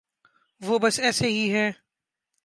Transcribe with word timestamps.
وہ 0.61 0.79
بس 0.79 0.99
ایسے 0.99 1.27
ہی 1.27 1.53
ہیں۔ 1.53 1.71